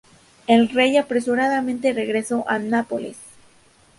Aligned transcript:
El 0.47 0.69
rey 0.69 0.97
apresuradamente 0.97 1.93
regresó 1.93 2.43
a 2.49 2.57
Nápoles. 2.57 3.17